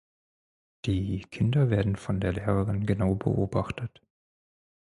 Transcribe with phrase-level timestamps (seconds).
[0.85, 4.01] Die Kinder werden von der Lehrerin genau beobachtet.